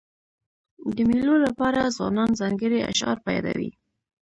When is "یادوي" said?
3.35-3.69